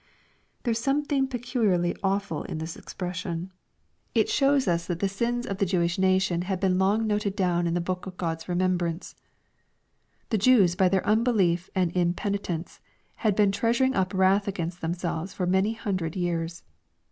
[0.33, 3.51] *' There is something peculiarly awful in this expression.
[4.15, 7.67] It shows us that the sins of the Jewish nation had been long noted down
[7.67, 9.13] in the book of God's remembrance.
[10.31, 10.73] 16* 370 EXPOSITORY THOUGHTS.
[10.73, 12.79] The Jews by their unbelief and impenitence,
[13.17, 16.63] had been treasuring up wrath against themselves for many hun dred years.